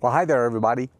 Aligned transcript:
Well, 0.00 0.12
hi 0.12 0.24
there, 0.26 0.44
everybody. 0.44 0.90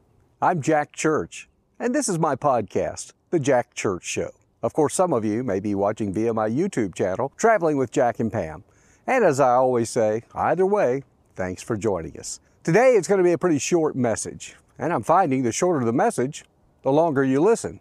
I'm 0.42 0.60
Jack 0.60 0.92
Church, 0.92 1.48
and 1.78 1.94
this 1.94 2.08
is 2.08 2.18
my 2.18 2.34
podcast, 2.34 3.12
The 3.30 3.38
Jack 3.38 3.72
Church 3.72 4.04
Show. 4.04 4.30
Of 4.60 4.72
course, 4.72 4.92
some 4.92 5.12
of 5.12 5.24
you 5.24 5.44
may 5.44 5.60
be 5.60 5.76
watching 5.76 6.12
via 6.12 6.34
my 6.34 6.50
YouTube 6.50 6.96
channel, 6.96 7.32
Traveling 7.36 7.76
with 7.76 7.92
Jack 7.92 8.18
and 8.18 8.32
Pam. 8.32 8.64
And 9.06 9.24
as 9.24 9.38
I 9.38 9.50
always 9.50 9.88
say, 9.88 10.24
either 10.34 10.66
way, 10.66 11.04
thanks 11.36 11.62
for 11.62 11.76
joining 11.76 12.18
us. 12.18 12.40
Today, 12.64 12.94
it's 12.94 13.06
going 13.06 13.18
to 13.18 13.24
be 13.24 13.30
a 13.30 13.38
pretty 13.38 13.60
short 13.60 13.94
message, 13.94 14.56
and 14.80 14.92
I'm 14.92 15.04
finding 15.04 15.44
the 15.44 15.52
shorter 15.52 15.84
the 15.84 15.92
message, 15.92 16.44
the 16.82 16.90
longer 16.90 17.22
you 17.22 17.40
listen, 17.40 17.78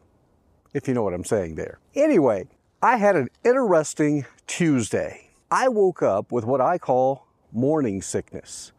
if 0.75 0.87
you 0.87 0.93
know 0.93 1.01
what 1.01 1.15
I'm 1.15 1.25
saying 1.25 1.55
there. 1.55 1.79
Anyway, 1.95 2.45
I 2.83 2.97
had 2.97 3.15
an 3.15 3.29
interesting 3.43 4.27
Tuesday. 4.45 5.31
I 5.49 5.67
woke 5.67 6.03
up 6.03 6.31
with 6.31 6.45
what 6.45 6.61
I 6.61 6.77
call 6.77 7.25
morning 7.51 8.03
sickness. 8.03 8.71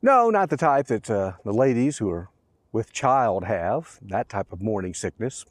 No, 0.00 0.30
not 0.30 0.48
the 0.48 0.56
type 0.56 0.86
that 0.86 1.10
uh, 1.10 1.32
the 1.44 1.52
ladies 1.52 1.98
who 1.98 2.08
are 2.10 2.28
with 2.70 2.92
child 2.92 3.44
have, 3.44 3.98
that 4.02 4.28
type 4.28 4.52
of 4.52 4.62
morning 4.62 4.94
sickness. 4.94 5.44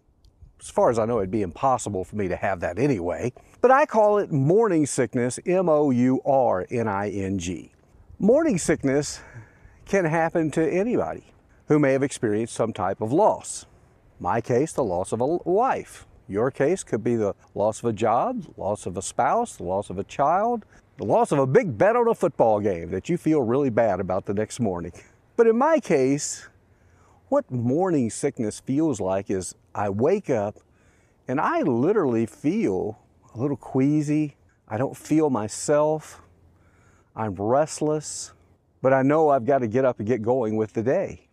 As 0.61 0.69
far 0.69 0.89
as 0.89 0.97
I 0.97 1.05
know, 1.05 1.17
it'd 1.17 1.29
be 1.29 1.41
impossible 1.41 2.05
for 2.05 2.15
me 2.15 2.29
to 2.29 2.35
have 2.37 2.61
that 2.61 2.79
anyway. 2.79 3.33
But 3.59 3.71
I 3.71 3.85
call 3.85 4.19
it 4.19 4.31
morning 4.31 4.85
sickness, 4.85 5.37
M 5.45 5.67
O 5.67 5.91
U 5.91 6.21
R 6.25 6.65
N 6.71 6.87
I 6.87 7.09
N 7.09 7.37
G. 7.37 7.73
Morning 8.19 8.57
sickness 8.57 9.19
can 9.85 10.05
happen 10.05 10.49
to 10.51 10.65
anybody 10.65 11.25
who 11.67 11.77
may 11.77 11.91
have 11.91 12.03
experienced 12.03 12.53
some 12.53 12.71
type 12.71 13.01
of 13.01 13.11
loss. 13.11 13.65
My 14.17 14.39
case, 14.39 14.71
the 14.71 14.83
loss 14.83 15.11
of 15.11 15.19
a 15.19 15.25
wife. 15.25 16.07
Your 16.29 16.51
case 16.51 16.85
could 16.85 17.03
be 17.03 17.17
the 17.17 17.35
loss 17.53 17.79
of 17.79 17.85
a 17.85 17.93
job, 17.93 18.45
loss 18.55 18.85
of 18.85 18.95
a 18.95 19.01
spouse, 19.01 19.57
the 19.57 19.63
loss 19.63 19.89
of 19.89 19.99
a 19.99 20.03
child, 20.05 20.65
the 20.97 21.05
loss 21.05 21.31
of 21.31 21.37
a 21.37 21.45
big 21.45 21.77
bet 21.77 21.95
on 21.95 22.07
a 22.07 22.15
football 22.15 22.59
game 22.59 22.89
that 22.89 23.07
you 23.07 23.17
feel 23.17 23.41
really 23.41 23.69
bad 23.69 23.99
about 23.99 24.25
the 24.25 24.33
next 24.33 24.59
morning. 24.59 24.91
But 25.35 25.45
in 25.45 25.55
my 25.55 25.79
case, 25.79 26.47
what 27.29 27.49
morning 27.51 28.09
sickness 28.09 28.59
feels 28.59 28.99
like 28.99 29.29
is 29.29 29.53
I 29.75 29.89
wake 29.89 30.29
up 30.29 30.57
and 31.27 31.39
I 31.39 31.61
literally 31.61 32.25
feel 32.25 32.99
a 33.35 33.37
little 33.37 33.57
queasy. 33.57 34.37
I 34.67 34.77
don't 34.77 34.97
feel 34.97 35.29
myself. 35.29 36.21
I'm 37.15 37.35
restless, 37.35 38.31
but 38.81 38.91
I 38.91 39.03
know 39.03 39.29
I've 39.29 39.45
got 39.45 39.59
to 39.59 39.67
get 39.67 39.85
up 39.85 39.99
and 39.99 40.07
get 40.07 40.23
going 40.23 40.55
with 40.55 40.73
the 40.73 40.81
day. 40.81 41.27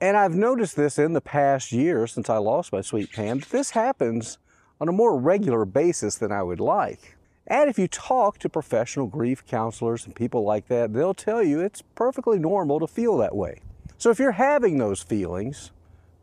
And 0.00 0.16
I've 0.16 0.34
noticed 0.34 0.76
this 0.76 0.98
in 0.98 1.14
the 1.14 1.20
past 1.20 1.72
year 1.72 2.06
since 2.06 2.30
I 2.30 2.36
lost 2.36 2.72
my 2.72 2.80
sweet 2.80 3.10
Pam. 3.12 3.40
This 3.50 3.70
happens 3.70 4.38
on 4.80 4.88
a 4.88 4.92
more 4.92 5.18
regular 5.18 5.64
basis 5.64 6.16
than 6.16 6.30
I 6.30 6.42
would 6.42 6.60
like. 6.60 7.13
And 7.46 7.68
if 7.68 7.78
you 7.78 7.88
talk 7.88 8.38
to 8.38 8.48
professional 8.48 9.06
grief 9.06 9.44
counselors 9.46 10.06
and 10.06 10.14
people 10.14 10.44
like 10.44 10.68
that, 10.68 10.92
they'll 10.92 11.14
tell 11.14 11.42
you 11.42 11.60
it's 11.60 11.82
perfectly 11.94 12.38
normal 12.38 12.80
to 12.80 12.86
feel 12.86 13.18
that 13.18 13.36
way. 13.36 13.60
So 13.98 14.10
if 14.10 14.18
you're 14.18 14.32
having 14.32 14.78
those 14.78 15.02
feelings, 15.02 15.70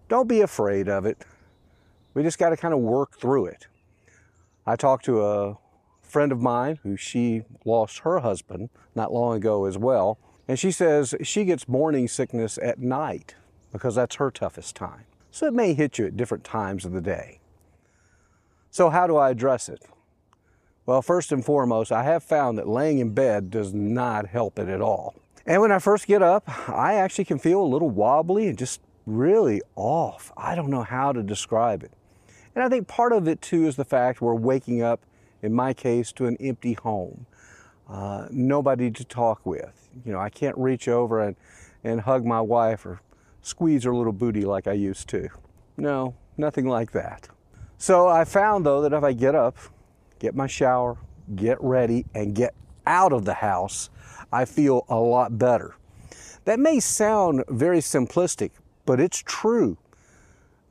don't 0.10 0.28
be 0.28 0.42
afraid 0.42 0.90
of 0.90 1.06
it. 1.06 1.24
We 2.14 2.24
just 2.24 2.40
got 2.40 2.50
to 2.50 2.58
kind 2.58 2.74
of 2.74 2.80
work 2.80 3.18
through 3.20 3.46
it. 3.46 3.68
I 4.66 4.76
talked 4.76 5.06
to 5.06 5.26
a 5.26 5.58
friend 6.02 6.32
of 6.32 6.42
mine 6.42 6.80
who 6.84 6.98
she 6.98 7.44
lost 7.66 8.00
her 8.00 8.20
husband 8.20 8.70
not 8.96 9.14
long 9.14 9.38
ago 9.38 9.66
as 9.66 9.78
well, 9.78 10.18
and 10.48 10.60
she 10.60 10.72
says 10.72 11.16
she 11.24 11.46
gets 11.46 11.68
morning 11.68 12.08
sickness 12.08 12.60
at 12.62 12.80
night 12.80 13.36
because 13.72 13.96
that's 13.96 14.16
her 14.16 14.30
toughest 14.30 14.76
time. 14.76 15.06
So 15.30 15.48
it 15.48 15.54
may 15.54 15.74
hit 15.74 15.98
you 15.98 16.06
at 16.08 16.18
different 16.18 16.44
times 16.44 16.84
of 16.84 16.92
the 16.92 17.00
day. 17.00 17.40
So 18.70 18.90
how 18.90 19.08
do 19.08 19.16
I 19.16 19.30
address 19.30 19.70
it? 19.70 19.86
Well, 20.86 21.02
first 21.02 21.32
and 21.32 21.46
foremost, 21.46 21.92
I 21.92 22.04
have 22.04 22.24
found 22.24 22.58
that 22.58 22.68
laying 22.68 23.00
in 23.00 23.14
bed 23.14 23.52
does 23.52 23.74
not 23.74 24.28
help 24.28 24.58
it 24.58 24.68
at 24.68 24.82
all. 24.82 25.16
And 25.46 25.62
when 25.62 25.72
I 25.72 25.80
first 25.80 26.08
get 26.08 26.22
up, 26.22 26.44
I 26.70 26.96
actually 26.96 27.26
can 27.26 27.40
feel 27.40 27.62
a 27.62 27.66
little 27.66 27.90
wobbly 27.90 28.48
and 28.48 28.58
just 28.58 28.82
really 29.06 29.62
off. 29.76 30.32
I 30.36 30.56
don't 30.56 30.70
know 30.70 30.84
how 30.84 31.12
to 31.12 31.22
describe 31.22 31.84
it. 31.84 31.92
And 32.56 32.64
I 32.64 32.70
think 32.70 32.88
part 32.88 33.14
of 33.14 33.28
it 33.28 33.42
too 33.42 33.66
is 33.68 33.76
the 33.76 33.86
fact 33.86 34.22
we're 34.22 34.34
waking 34.34 34.82
up, 34.82 35.02
in 35.42 35.54
my 35.54 35.74
case, 35.74 36.12
to 36.14 36.26
an 36.26 36.38
empty 36.40 36.74
home. 36.74 37.26
Uh, 37.88 38.28
nobody 38.32 38.90
to 38.92 39.04
talk 39.04 39.46
with. 39.46 39.90
You 40.06 40.14
know, 40.14 40.20
I 40.20 40.30
can't 40.30 40.58
reach 40.58 40.88
over 40.88 41.22
and, 41.22 41.36
and 41.84 42.02
hug 42.02 42.26
my 42.26 42.42
wife 42.42 42.86
or 42.86 43.02
squeeze 43.42 43.84
her 43.84 43.94
little 43.94 44.14
booty 44.14 44.46
like 44.46 44.68
I 44.68 44.74
used 44.74 45.10
to. 45.10 45.30
No, 45.78 46.16
nothing 46.38 46.68
like 46.68 46.92
that. 46.92 47.28
So 47.78 48.08
I 48.08 48.26
found 48.26 48.66
though 48.66 48.82
that 48.82 48.94
if 48.94 49.04
I 49.04 49.14
get 49.14 49.36
up, 49.36 49.58
get 50.22 50.36
my 50.36 50.46
shower, 50.46 50.98
get 51.36 51.58
ready, 51.62 52.06
and 52.14 52.36
get 52.36 52.54
out 52.86 53.12
of 53.12 53.26
the 53.26 53.34
house, 53.34 53.90
I 54.32 54.46
feel 54.46 54.86
a 54.88 54.96
lot 54.96 55.40
better. 55.40 55.74
That 56.46 56.60
may 56.60 56.80
sound 56.80 57.44
very 57.50 57.80
simplistic, 57.80 58.52
but 58.86 59.00
it's 59.00 59.18
true. 59.26 59.78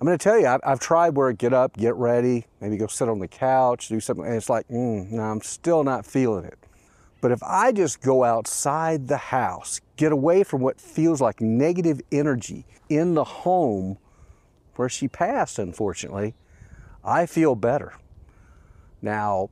I'm 0.00 0.06
going 0.06 0.16
to 0.16 0.22
tell 0.22 0.38
you, 0.38 0.46
I've, 0.46 0.60
I've, 0.64 0.78
tried 0.78 1.16
where 1.16 1.28
I 1.28 1.32
get 1.32 1.52
up, 1.52 1.76
get 1.76 1.96
ready, 1.96 2.46
maybe 2.60 2.76
go 2.76 2.86
sit 2.86 3.08
on 3.08 3.18
the 3.18 3.28
couch, 3.28 3.88
do 3.88 3.98
something, 3.98 4.24
and 4.24 4.34
it's 4.34 4.48
like, 4.48 4.68
mm, 4.68 5.10
no, 5.10 5.22
I'm 5.22 5.42
still 5.42 5.82
not 5.82 6.06
feeling 6.06 6.44
it. 6.44 6.58
But 7.20 7.32
if 7.32 7.42
I 7.42 7.72
just 7.72 8.00
go 8.00 8.22
outside 8.22 9.08
the 9.08 9.16
house, 9.16 9.80
get 9.96 10.12
away 10.12 10.44
from 10.44 10.60
what 10.62 10.80
feels 10.80 11.20
like 11.20 11.40
negative 11.40 12.00
energy 12.12 12.64
in 12.88 13.14
the 13.14 13.24
home 13.24 13.98
where 14.76 14.88
she 14.88 15.08
passed, 15.08 15.58
unfortunately, 15.58 16.34
I 17.04 17.26
feel 17.26 17.56
better. 17.56 17.94
Now, 19.02 19.50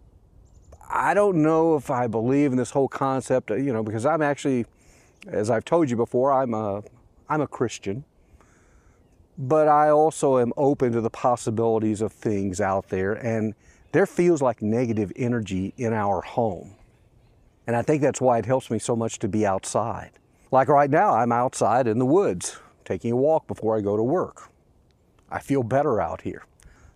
I 0.91 1.14
don't 1.14 1.42
know 1.42 1.76
if 1.76 1.91
I 1.91 2.06
believe 2.06 2.53
in 2.53 2.59
this 2.59 2.70
whole 2.70 2.88
concept, 2.88 3.50
you 3.50 3.72
know, 3.72 3.82
because 3.82 4.06
I'm 4.06 4.22
actually, 4.22 4.66
as 5.26 5.50
I've 5.50 5.64
told 5.64 5.91
you 5.91 5.97
before, 5.97 6.32
I'm 6.32 6.54
a, 6.54 6.82
I'm 7.28 7.41
a 7.41 7.47
Christian, 7.47 8.04
but 9.37 9.69
I 9.69 9.91
also 9.91 10.38
am 10.38 10.53
open 10.56 10.92
to 10.92 11.00
the 11.00 11.10
possibilities 11.10 12.00
of 12.00 12.12
things 12.12 12.60
out 12.60 12.88
there, 12.88 13.12
and 13.12 13.54
there 13.92 14.06
feels 14.06 14.42
like 14.42 14.62
negative 14.62 15.12
energy 15.16 15.75
in 15.76 15.92
our 15.92 16.22
home. 16.22 16.75
And 17.66 17.76
I 17.76 17.82
think 17.82 18.00
that's 18.00 18.20
why 18.20 18.38
it 18.38 18.47
helps 18.47 18.70
me 18.70 18.78
so 18.78 18.97
much 18.97 19.19
to 19.19 19.28
be 19.28 19.44
outside. 19.44 20.12
Like 20.50 20.69
right 20.69 20.88
now, 20.91 21.14
I'm 21.14 21.32
outside 21.32 21.87
in 21.87 21.98
the 21.98 22.06
woods, 22.06 22.58
taking 22.84 23.12
a 23.12 23.16
walk 23.16 23.47
before 23.47 23.76
I 23.76 23.82
go 23.82 23.97
to 23.97 24.03
work. 24.03 24.50
I 25.31 25.41
feel 25.41 25.62
better 25.62 26.00
out 26.00 26.22
here. 26.22 26.44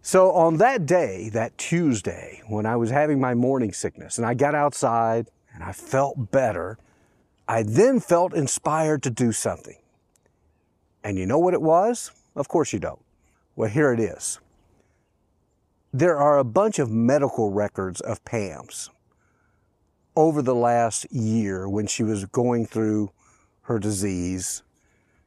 So 0.04 0.32
on 0.32 0.56
that 0.56 0.84
day, 0.84 1.28
that 1.28 1.56
Tuesday, 1.56 2.42
when 2.48 2.66
I 2.66 2.74
was 2.74 2.90
having 2.90 3.20
my 3.20 3.34
morning 3.34 3.72
sickness 3.72 4.18
and 4.18 4.26
I 4.26 4.34
got 4.34 4.52
outside 4.52 5.28
and 5.54 5.62
I 5.62 5.70
felt 5.70 6.32
better, 6.32 6.76
I 7.46 7.62
then 7.62 8.00
felt 8.00 8.34
inspired 8.34 9.04
to 9.04 9.10
do 9.10 9.30
something. 9.30 9.76
And 11.04 11.16
you 11.16 11.24
know 11.24 11.38
what 11.38 11.54
it 11.54 11.62
was? 11.62 12.10
Of 12.34 12.48
course 12.48 12.72
you 12.72 12.80
don't. 12.80 13.00
Well, 13.54 13.70
here 13.70 13.92
it 13.92 14.00
is. 14.00 14.40
There 15.92 16.18
are 16.18 16.38
a 16.38 16.44
bunch 16.44 16.80
of 16.80 16.90
medical 16.90 17.52
records 17.52 18.00
of 18.00 18.24
Pam's 18.24 18.90
over 20.16 20.42
the 20.42 20.54
last 20.54 21.06
year 21.12 21.68
when 21.68 21.86
she 21.86 22.02
was 22.02 22.24
going 22.24 22.66
through 22.66 23.12
her 23.62 23.78
disease, 23.78 24.64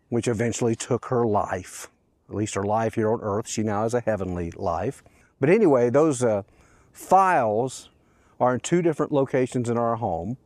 which 0.09 0.27
eventually 0.27 0.75
took 0.75 1.05
her 1.05 1.25
life 1.25 1.89
at 2.29 2.35
least 2.35 2.55
her 2.55 2.63
life 2.63 2.95
here 2.95 3.11
on 3.11 3.19
earth. 3.21 3.47
She 3.47 3.63
now 3.63 3.83
has 3.83 3.93
a 3.93 4.01
heavenly 4.01 4.51
life. 4.51 5.03
But 5.39 5.49
anyway, 5.49 5.89
those 5.89 6.23
uh, 6.23 6.43
files 6.91 7.89
are 8.39 8.55
in 8.55 8.59
two 8.59 8.81
different 8.81 9.11
locations 9.11 9.69
in 9.69 9.77
our 9.77 9.95
home. 9.95 10.37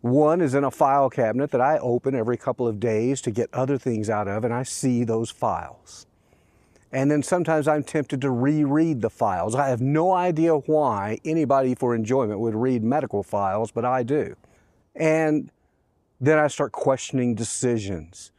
One 0.00 0.40
is 0.40 0.54
in 0.54 0.64
a 0.64 0.70
file 0.70 1.10
cabinet 1.10 1.50
that 1.50 1.60
I 1.60 1.78
open 1.78 2.14
every 2.14 2.36
couple 2.36 2.68
of 2.68 2.78
days 2.78 3.20
to 3.22 3.30
get 3.30 3.52
other 3.52 3.78
things 3.78 4.08
out 4.08 4.28
of, 4.28 4.44
and 4.44 4.54
I 4.54 4.62
see 4.62 5.04
those 5.04 5.30
files. 5.30 6.06
And 6.92 7.10
then 7.10 7.22
sometimes 7.22 7.68
I'm 7.68 7.82
tempted 7.82 8.20
to 8.22 8.30
reread 8.30 9.02
the 9.02 9.10
files. 9.10 9.54
I 9.54 9.68
have 9.68 9.80
no 9.80 10.12
idea 10.12 10.54
why 10.54 11.18
anybody 11.24 11.74
for 11.74 11.94
enjoyment 11.94 12.40
would 12.40 12.54
read 12.54 12.82
medical 12.82 13.22
files, 13.22 13.70
but 13.70 13.84
I 13.84 14.02
do. 14.02 14.36
And 14.94 15.50
then 16.20 16.38
I 16.38 16.48
start 16.48 16.72
questioning 16.72 17.34
decisions. 17.34 18.32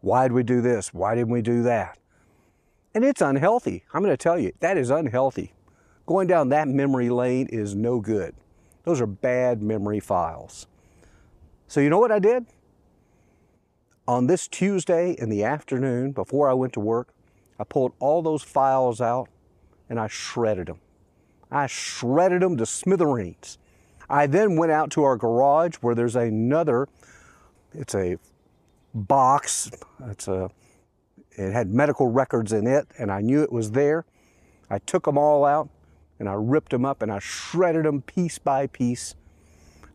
Why 0.00 0.28
did 0.28 0.32
we 0.32 0.44
do 0.44 0.60
this? 0.60 0.94
Why 0.94 1.14
didn't 1.14 1.32
we 1.32 1.42
do 1.42 1.62
that? 1.64 1.98
And 2.96 3.04
it's 3.04 3.20
unhealthy. 3.20 3.84
I'm 3.92 4.02
going 4.02 4.10
to 4.10 4.16
tell 4.16 4.38
you, 4.38 4.52
that 4.60 4.78
is 4.78 4.88
unhealthy. 4.88 5.52
Going 6.06 6.26
down 6.26 6.48
that 6.48 6.66
memory 6.66 7.10
lane 7.10 7.46
is 7.48 7.74
no 7.74 8.00
good. 8.00 8.34
Those 8.84 9.02
are 9.02 9.06
bad 9.06 9.60
memory 9.60 10.00
files. 10.00 10.66
So, 11.68 11.80
you 11.80 11.90
know 11.90 11.98
what 11.98 12.10
I 12.10 12.18
did? 12.18 12.46
On 14.08 14.28
this 14.28 14.48
Tuesday 14.48 15.14
in 15.18 15.28
the 15.28 15.44
afternoon, 15.44 16.12
before 16.12 16.48
I 16.48 16.54
went 16.54 16.72
to 16.72 16.80
work, 16.80 17.12
I 17.60 17.64
pulled 17.64 17.92
all 17.98 18.22
those 18.22 18.42
files 18.42 19.02
out 19.02 19.28
and 19.90 20.00
I 20.00 20.06
shredded 20.06 20.68
them. 20.68 20.78
I 21.50 21.66
shredded 21.66 22.40
them 22.40 22.56
to 22.56 22.64
smithereens. 22.64 23.58
I 24.08 24.26
then 24.26 24.56
went 24.56 24.72
out 24.72 24.90
to 24.92 25.02
our 25.02 25.18
garage 25.18 25.74
where 25.82 25.94
there's 25.94 26.16
another, 26.16 26.88
it's 27.74 27.94
a 27.94 28.16
box, 28.94 29.70
it's 30.08 30.28
a 30.28 30.50
it 31.36 31.52
had 31.52 31.72
medical 31.72 32.08
records 32.08 32.52
in 32.52 32.66
it, 32.66 32.88
and 32.98 33.12
I 33.12 33.20
knew 33.20 33.42
it 33.42 33.52
was 33.52 33.72
there. 33.72 34.04
I 34.70 34.78
took 34.78 35.04
them 35.04 35.16
all 35.16 35.44
out 35.44 35.68
and 36.18 36.28
I 36.28 36.32
ripped 36.32 36.70
them 36.70 36.84
up 36.84 37.02
and 37.02 37.12
I 37.12 37.18
shredded 37.18 37.84
them 37.84 38.02
piece 38.02 38.38
by 38.38 38.66
piece. 38.66 39.14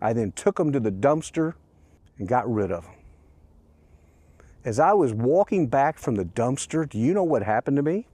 I 0.02 0.14
then 0.14 0.32
took 0.32 0.58
them 0.58 0.72
to 0.72 0.80
the 0.80 0.92
dumpster 0.92 1.56
and 2.18 2.28
got 2.28 2.52
rid 2.52 2.72
of 2.72 2.84
them. 2.84 2.94
As 4.64 4.80
I 4.80 4.94
was 4.94 5.14
walking 5.14 5.68
back 5.68 5.98
from 5.98 6.16
the 6.16 6.26
dumpster, 6.26 6.88
do 6.88 7.00
you 7.00 7.14
know 7.14 7.24
what 7.24 7.42
happened 7.42 7.78
to 7.78 7.84
me? 7.84 8.08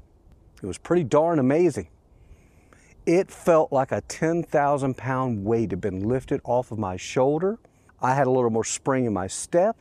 It 0.63 0.65
was 0.65 0.77
pretty 0.77 1.03
darn 1.03 1.39
amazing. 1.39 1.89
It 3.06 3.30
felt 3.30 3.71
like 3.71 3.91
a 3.91 4.01
10,000 4.01 4.97
pound 4.97 5.44
weight 5.44 5.71
had 5.71 5.81
been 5.81 6.07
lifted 6.07 6.41
off 6.44 6.71
of 6.71 6.80
my 6.80 6.97
shoulder. 6.97 7.59
I 8.01 8.15
had 8.15 8.27
a 8.27 8.31
little 8.31 8.50
more 8.50 8.63
spring 8.63 9.06
in 9.06 9.13
my 9.13 9.27
step, 9.27 9.77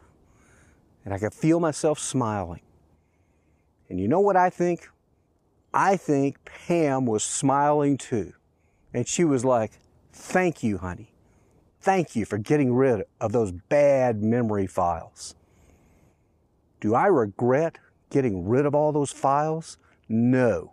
and 1.05 1.15
I 1.15 1.19
could 1.19 1.35
feel 1.35 1.61
myself 1.61 1.99
smiling. 1.99 2.61
And 3.89 4.01
you 4.01 4.09
know 4.09 4.21
what 4.21 4.37
I 4.37 4.51
think? 4.51 4.89
I 5.73 5.97
think 5.97 6.45
Pam 6.45 7.07
was 7.07 7.23
smiling 7.23 7.99
too. 7.99 8.33
And 8.93 9.07
she 9.07 9.25
was 9.25 9.45
like, 9.45 9.73
Thank 10.13 10.63
you, 10.63 10.79
honey. 10.79 11.13
Thank 11.81 12.17
you 12.17 12.25
for 12.25 12.39
getting 12.39 12.75
rid 12.75 13.05
of 13.21 13.33
those 13.33 13.53
bad 13.53 14.23
memory 14.23 14.67
files. 14.67 15.35
Do 16.81 16.95
I 16.95 17.07
regret 17.07 17.79
getting 18.11 18.49
rid 18.49 18.67
of 18.67 18.75
all 18.75 18.93
those 18.93 19.13
files? 19.13 19.77
No. 20.09 20.73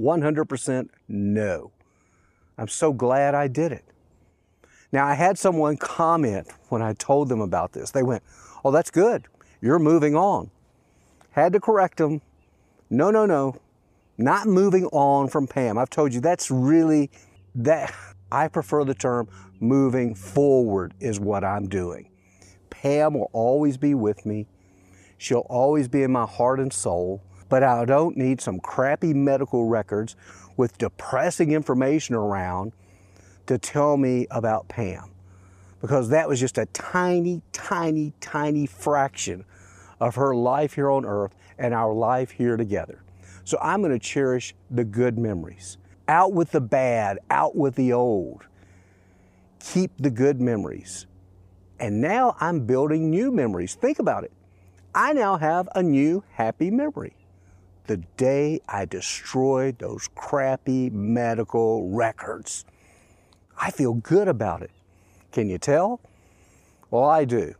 100% 0.00 0.88
no. 1.08 1.72
I'm 2.56 2.68
so 2.68 2.92
glad 2.92 3.34
I 3.34 3.48
did 3.48 3.72
it. 3.72 3.84
Now, 4.92 5.06
I 5.06 5.14
had 5.14 5.38
someone 5.38 5.76
comment 5.76 6.48
when 6.68 6.80
I 6.80 6.92
told 6.94 7.28
them 7.28 7.40
about 7.40 7.72
this. 7.72 7.90
They 7.90 8.02
went, 8.02 8.22
Oh, 8.64 8.70
that's 8.70 8.90
good. 8.90 9.26
You're 9.60 9.78
moving 9.78 10.14
on. 10.14 10.50
Had 11.32 11.52
to 11.52 11.60
correct 11.60 11.98
them. 11.98 12.22
No, 12.90 13.10
no, 13.10 13.26
no. 13.26 13.56
Not 14.18 14.46
moving 14.46 14.86
on 14.86 15.28
from 15.28 15.46
Pam. 15.46 15.76
I've 15.76 15.90
told 15.90 16.14
you 16.14 16.20
that's 16.20 16.50
really 16.50 17.10
that 17.54 17.92
I 18.30 18.48
prefer 18.48 18.84
the 18.84 18.94
term 18.94 19.28
moving 19.60 20.14
forward 20.14 20.94
is 21.00 21.20
what 21.20 21.44
I'm 21.44 21.68
doing. 21.68 22.10
Pam 22.70 23.14
will 23.14 23.30
always 23.32 23.76
be 23.76 23.94
with 23.94 24.24
me. 24.24 24.46
She'll 25.18 25.46
always 25.48 25.88
be 25.88 26.02
in 26.02 26.12
my 26.12 26.26
heart 26.26 26.60
and 26.60 26.72
soul, 26.72 27.22
but 27.48 27.62
I 27.62 27.84
don't 27.84 28.16
need 28.16 28.40
some 28.40 28.60
crappy 28.60 29.14
medical 29.14 29.66
records 29.66 30.16
with 30.56 30.78
depressing 30.78 31.52
information 31.52 32.14
around 32.14 32.72
to 33.46 33.58
tell 33.58 33.96
me 33.96 34.26
about 34.30 34.68
Pam 34.68 35.10
because 35.80 36.08
that 36.08 36.28
was 36.28 36.40
just 36.40 36.58
a 36.58 36.66
tiny, 36.66 37.42
tiny, 37.52 38.12
tiny 38.20 38.66
fraction 38.66 39.44
of 40.00 40.14
her 40.16 40.34
life 40.34 40.74
here 40.74 40.90
on 40.90 41.04
earth 41.04 41.34
and 41.58 41.74
our 41.74 41.92
life 41.92 42.30
here 42.30 42.56
together. 42.56 43.02
So 43.44 43.58
I'm 43.60 43.80
going 43.80 43.92
to 43.92 43.98
cherish 43.98 44.54
the 44.70 44.84
good 44.84 45.18
memories. 45.18 45.78
Out 46.08 46.32
with 46.32 46.50
the 46.50 46.60
bad, 46.60 47.18
out 47.30 47.56
with 47.56 47.74
the 47.74 47.92
old. 47.92 48.44
Keep 49.60 49.92
the 49.98 50.10
good 50.10 50.40
memories. 50.40 51.06
And 51.78 52.00
now 52.00 52.36
I'm 52.40 52.66
building 52.66 53.10
new 53.10 53.30
memories. 53.30 53.74
Think 53.74 53.98
about 53.98 54.24
it. 54.24 54.32
I 54.94 55.12
now 55.12 55.36
have 55.36 55.68
a 55.74 55.82
new 55.82 56.24
happy 56.32 56.70
memory 56.70 57.14
the 57.86 57.98
day 58.16 58.60
I 58.68 58.84
destroyed 58.84 59.78
those 59.78 60.08
crappy 60.14 60.90
medical 60.90 61.88
records. 61.88 62.64
I 63.58 63.70
feel 63.70 63.94
good 63.94 64.28
about 64.28 64.62
it. 64.62 64.70
Can 65.32 65.48
you 65.48 65.58
tell? 65.58 66.00
Well, 66.90 67.04
I 67.04 67.24
do. 67.24 67.54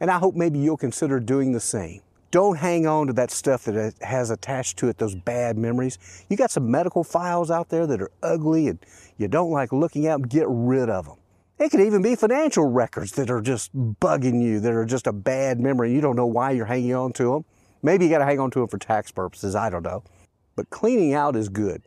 And 0.00 0.10
I 0.10 0.18
hope 0.18 0.34
maybe 0.34 0.58
you'll 0.58 0.76
consider 0.76 1.20
doing 1.20 1.52
the 1.52 1.60
same. 1.60 2.02
Don't 2.30 2.58
hang 2.58 2.86
on 2.86 3.06
to 3.06 3.12
that 3.14 3.30
stuff 3.30 3.64
that 3.64 3.94
has 4.02 4.30
attached 4.30 4.78
to 4.78 4.88
it 4.88 4.98
those 4.98 5.14
bad 5.14 5.56
memories. 5.56 5.98
You 6.28 6.36
got 6.36 6.50
some 6.50 6.70
medical 6.70 7.04
files 7.04 7.50
out 7.50 7.68
there 7.68 7.86
that 7.86 8.02
are 8.02 8.10
ugly 8.22 8.68
and 8.68 8.78
you 9.16 9.28
don't 9.28 9.50
like 9.50 9.72
looking 9.72 10.06
at 10.06 10.12
them, 10.12 10.22
get 10.22 10.46
rid 10.48 10.90
of 10.90 11.06
them. 11.06 11.16
It 11.58 11.70
could 11.70 11.80
even 11.80 12.02
be 12.02 12.14
financial 12.14 12.66
records 12.66 13.12
that 13.12 13.30
are 13.30 13.40
just 13.40 13.74
bugging 13.74 14.42
you, 14.42 14.60
that 14.60 14.74
are 14.74 14.84
just 14.84 15.06
a 15.06 15.12
bad 15.12 15.58
memory. 15.60 15.92
You 15.92 16.02
don't 16.02 16.16
know 16.16 16.26
why 16.26 16.50
you're 16.50 16.66
hanging 16.66 16.94
on 16.94 17.12
to 17.14 17.32
them. 17.32 17.44
Maybe 17.82 18.04
you 18.04 18.10
got 18.10 18.18
to 18.18 18.26
hang 18.26 18.40
on 18.40 18.50
to 18.50 18.58
them 18.58 18.68
for 18.68 18.78
tax 18.78 19.10
purposes. 19.10 19.54
I 19.54 19.70
don't 19.70 19.82
know. 19.82 20.02
But 20.56 20.68
cleaning 20.68 21.14
out 21.14 21.36
is 21.36 21.48
good. 21.48 21.82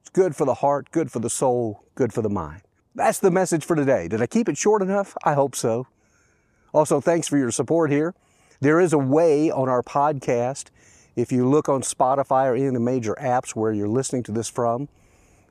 It's 0.00 0.10
good 0.10 0.36
for 0.36 0.44
the 0.44 0.54
heart, 0.54 0.90
good 0.90 1.10
for 1.10 1.20
the 1.20 1.30
soul, 1.30 1.84
good 1.94 2.12
for 2.12 2.20
the 2.20 2.28
mind. 2.28 2.62
That's 2.94 3.18
the 3.18 3.30
message 3.30 3.64
for 3.64 3.76
today. 3.76 4.08
Did 4.08 4.20
I 4.20 4.26
keep 4.26 4.48
it 4.48 4.58
short 4.58 4.82
enough? 4.82 5.16
I 5.24 5.34
hope 5.34 5.54
so. 5.54 5.86
Also, 6.72 7.00
thanks 7.00 7.26
for 7.28 7.38
your 7.38 7.50
support 7.50 7.90
here. 7.90 8.14
There 8.60 8.80
is 8.80 8.92
a 8.92 8.98
way 8.98 9.50
on 9.50 9.68
our 9.68 9.82
podcast, 9.82 10.66
if 11.16 11.32
you 11.32 11.48
look 11.48 11.68
on 11.68 11.82
Spotify 11.82 12.46
or 12.46 12.54
any 12.54 12.66
of 12.66 12.74
the 12.74 12.80
major 12.80 13.16
apps 13.20 13.50
where 13.50 13.72
you're 13.72 13.88
listening 13.88 14.22
to 14.24 14.32
this 14.32 14.48
from, 14.48 14.88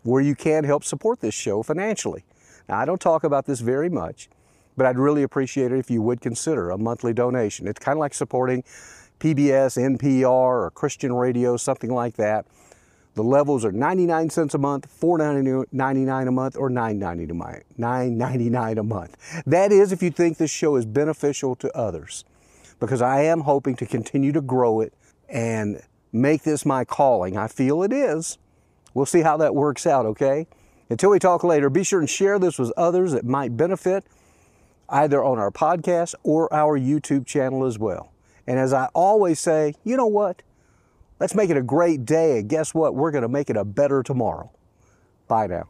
where 0.03 0.21
you 0.21 0.35
can 0.35 0.63
help 0.63 0.83
support 0.83 1.19
this 1.19 1.33
show 1.33 1.63
financially. 1.63 2.23
Now, 2.69 2.79
I 2.79 2.85
don't 2.85 3.01
talk 3.01 3.23
about 3.23 3.45
this 3.45 3.61
very 3.61 3.89
much, 3.89 4.29
but 4.75 4.85
I'd 4.85 4.99
really 4.99 5.23
appreciate 5.23 5.71
it 5.71 5.79
if 5.79 5.89
you 5.89 6.01
would 6.01 6.21
consider 6.21 6.69
a 6.69 6.77
monthly 6.77 7.13
donation. 7.13 7.67
It's 7.67 7.79
kind 7.79 7.97
of 7.97 7.99
like 7.99 8.13
supporting 8.13 8.63
PBS, 9.19 9.97
NPR, 9.97 10.25
or 10.25 10.71
Christian 10.71 11.13
radio, 11.13 11.57
something 11.57 11.91
like 11.91 12.15
that. 12.17 12.45
The 13.17 13.23
levels 13.23 13.65
are 13.65 13.71
99 13.71 14.29
cents 14.29 14.53
a 14.53 14.59
month, 14.59 14.87
$4.99 15.01 16.27
a 16.27 16.31
month, 16.31 16.55
or 16.55 16.69
$9.99 16.69 18.77
a 18.77 18.83
month. 18.83 19.41
That 19.47 19.71
is 19.71 19.91
if 19.91 20.03
you 20.03 20.11
think 20.11 20.37
this 20.37 20.51
show 20.51 20.75
is 20.75 20.85
beneficial 20.85 21.55
to 21.55 21.75
others, 21.75 22.25
because 22.79 23.01
I 23.01 23.23
am 23.23 23.41
hoping 23.41 23.75
to 23.77 23.87
continue 23.87 24.31
to 24.33 24.41
grow 24.41 24.81
it 24.81 24.93
and 25.27 25.81
make 26.13 26.43
this 26.43 26.63
my 26.63 26.85
calling. 26.85 27.37
I 27.37 27.47
feel 27.47 27.81
it 27.81 27.91
is. 27.91 28.37
We'll 28.93 29.07
see 29.07 29.21
how 29.21 29.35
that 29.37 29.55
works 29.55 29.87
out, 29.87 30.05
okay? 30.05 30.45
Until 30.87 31.09
we 31.09 31.17
talk 31.17 31.43
later, 31.43 31.71
be 31.71 31.83
sure 31.83 31.99
and 31.99 32.07
share 32.07 32.37
this 32.37 32.59
with 32.59 32.71
others 32.77 33.13
that 33.13 33.25
might 33.25 33.57
benefit 33.57 34.03
either 34.89 35.23
on 35.23 35.39
our 35.39 35.49
podcast 35.49 36.13
or 36.21 36.53
our 36.53 36.79
YouTube 36.79 37.25
channel 37.25 37.65
as 37.65 37.79
well. 37.79 38.11
And 38.45 38.59
as 38.59 38.73
I 38.73 38.89
always 38.93 39.39
say, 39.39 39.73
you 39.83 39.97
know 39.97 40.05
what? 40.05 40.43
Let's 41.19 41.35
make 41.35 41.49
it 41.49 41.57
a 41.57 41.63
great 41.63 42.05
day. 42.05 42.39
And 42.39 42.49
guess 42.49 42.73
what? 42.73 42.95
We're 42.95 43.11
going 43.11 43.23
to 43.23 43.29
make 43.29 43.49
it 43.49 43.57
a 43.57 43.65
better 43.65 44.03
tomorrow. 44.03 44.51
Bye 45.27 45.47
now. 45.47 45.69